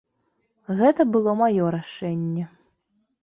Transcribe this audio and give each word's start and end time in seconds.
Гэта 0.79 1.01
было 1.17 1.35
маё 1.43 1.65
рашэнне. 1.77 2.45